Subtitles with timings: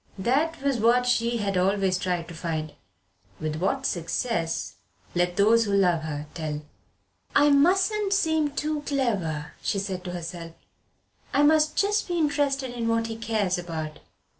[0.17, 2.73] That was what she had always tried to find.
[3.39, 4.77] With what success
[5.13, 6.63] let those who love her tell.
[7.35, 10.53] "I mustn't seem too clever," she said to herself;
[11.35, 13.99] "I must just be interested in what he cares about.